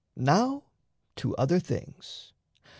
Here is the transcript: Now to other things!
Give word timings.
Now 0.17 0.63
to 1.17 1.35
other 1.35 1.59
things! 1.59 2.33